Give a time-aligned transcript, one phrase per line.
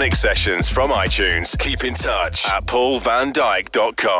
[0.00, 1.58] VONYC Sessions from iTunes.
[1.58, 4.10] Keep in touch at paulvandyk.com.